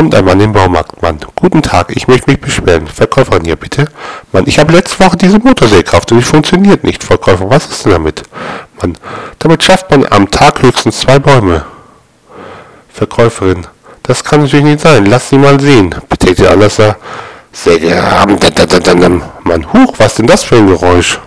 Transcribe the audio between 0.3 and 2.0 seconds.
im Baumarkt. Mann, guten Tag,